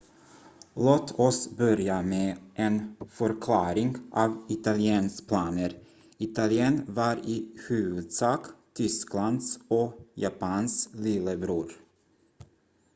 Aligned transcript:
"låt 0.73 1.19
oss 1.19 1.49
börja 1.49 2.01
med 2.01 2.37
en 2.55 2.95
förklaring 3.09 3.95
av 4.11 4.45
italiens 4.49 5.27
planer. 5.27 5.73
italien 6.17 6.85
var 6.87 7.15
i 7.15 7.47
huvudsak 7.67 8.45
tysklands 8.73 9.59
och 9.67 9.93
japans 10.15 10.89
"lillebror"". 10.93 11.71